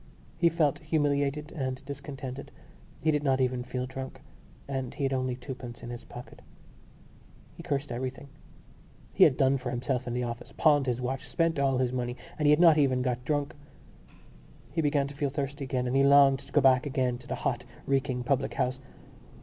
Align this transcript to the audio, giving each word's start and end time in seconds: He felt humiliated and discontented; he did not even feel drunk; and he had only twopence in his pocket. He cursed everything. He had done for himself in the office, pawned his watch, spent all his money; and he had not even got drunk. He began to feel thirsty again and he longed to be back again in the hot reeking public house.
He 0.35 0.49
felt 0.49 0.79
humiliated 0.79 1.51
and 1.51 1.85
discontented; 1.85 2.49
he 3.01 3.11
did 3.11 3.21
not 3.21 3.39
even 3.39 3.63
feel 3.63 3.85
drunk; 3.85 4.21
and 4.67 4.95
he 4.95 5.03
had 5.03 5.13
only 5.13 5.35
twopence 5.35 5.83
in 5.83 5.91
his 5.91 6.03
pocket. 6.03 6.41
He 7.55 7.61
cursed 7.61 7.91
everything. 7.91 8.27
He 9.13 9.25
had 9.25 9.37
done 9.37 9.59
for 9.59 9.69
himself 9.69 10.07
in 10.07 10.15
the 10.15 10.23
office, 10.23 10.53
pawned 10.57 10.87
his 10.87 10.99
watch, 10.99 11.27
spent 11.29 11.59
all 11.59 11.77
his 11.77 11.93
money; 11.93 12.17
and 12.39 12.47
he 12.47 12.49
had 12.49 12.59
not 12.59 12.79
even 12.79 13.03
got 13.03 13.23
drunk. 13.23 13.53
He 14.71 14.81
began 14.81 15.05
to 15.05 15.13
feel 15.13 15.29
thirsty 15.29 15.65
again 15.65 15.85
and 15.85 15.95
he 15.95 16.01
longed 16.03 16.39
to 16.39 16.51
be 16.51 16.61
back 16.61 16.87
again 16.87 17.19
in 17.21 17.27
the 17.27 17.35
hot 17.35 17.63
reeking 17.85 18.23
public 18.23 18.55
house. 18.55 18.79